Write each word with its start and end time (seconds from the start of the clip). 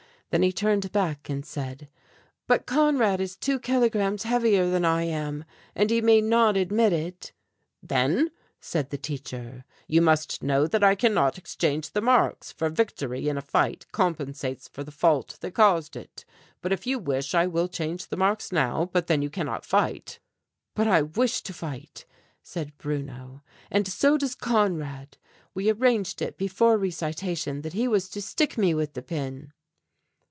Then 0.31 0.43
he 0.43 0.53
turned 0.53 0.93
back 0.93 1.27
and 1.27 1.45
said, 1.45 1.89
"But 2.47 2.65
Conrad 2.65 3.19
is 3.19 3.35
two 3.35 3.59
kilograms 3.59 4.23
heavier 4.23 4.69
than 4.69 4.85
I 4.85 5.03
am, 5.03 5.43
and 5.75 5.89
he 5.89 5.99
may 5.99 6.21
not 6.21 6.55
admit 6.55 6.93
it." 6.93 7.33
"Then," 7.83 8.31
said 8.61 8.91
the 8.91 8.97
teacher, 8.97 9.65
"you 9.89 10.01
must 10.01 10.41
know 10.41 10.67
that 10.67 10.85
I 10.85 10.95
cannot 10.95 11.37
exchange 11.37 11.91
the 11.91 11.99
marks, 11.99 12.49
for 12.49 12.69
victory 12.69 13.27
in 13.27 13.37
a 13.37 13.41
fight 13.41 13.87
compensates 13.91 14.69
for 14.69 14.85
the 14.85 14.91
fault 14.91 15.37
that 15.41 15.51
caused 15.51 15.97
it. 15.97 16.23
But 16.61 16.71
if 16.71 16.87
you 16.87 16.97
wish 16.97 17.35
I 17.35 17.45
will 17.45 17.67
change 17.67 18.07
the 18.07 18.15
marks 18.15 18.53
now, 18.53 18.89
but 18.93 19.07
then 19.07 19.21
you 19.21 19.29
cannot 19.29 19.65
fight." 19.65 20.21
"But 20.75 20.87
I 20.87 21.01
wish 21.01 21.41
to 21.43 21.51
fight," 21.53 22.05
said 22.41 22.77
Bruno, 22.77 23.43
"and 23.69 23.85
so 23.85 24.17
does 24.17 24.35
Conrad. 24.35 25.17
We 25.53 25.69
arranged 25.69 26.21
it 26.21 26.37
before 26.37 26.77
recitation 26.77 27.63
that 27.63 27.73
he 27.73 27.85
was 27.85 28.07
to 28.11 28.21
stick 28.21 28.57
me 28.57 28.73
with 28.73 28.93
the 28.93 29.01
pin." 29.01 29.51